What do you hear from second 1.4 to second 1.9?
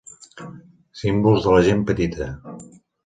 de la gent